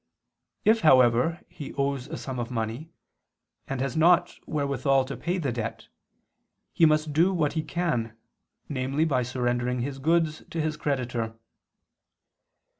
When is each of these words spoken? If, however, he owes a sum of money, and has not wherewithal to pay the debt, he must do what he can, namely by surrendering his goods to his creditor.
If, 0.65 0.79
however, 0.81 1.41
he 1.47 1.75
owes 1.75 2.07
a 2.07 2.17
sum 2.17 2.39
of 2.39 2.49
money, 2.49 2.89
and 3.67 3.79
has 3.81 3.95
not 3.95 4.35
wherewithal 4.47 5.05
to 5.05 5.15
pay 5.15 5.37
the 5.37 5.51
debt, 5.51 5.89
he 6.73 6.87
must 6.87 7.13
do 7.13 7.31
what 7.31 7.53
he 7.53 7.61
can, 7.61 8.17
namely 8.67 9.05
by 9.05 9.21
surrendering 9.21 9.81
his 9.81 9.99
goods 9.99 10.43
to 10.49 10.59
his 10.59 10.75
creditor. 10.75 11.35